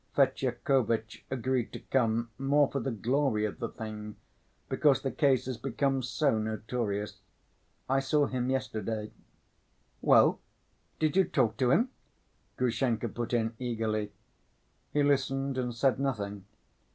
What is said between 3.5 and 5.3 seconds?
the thing, because the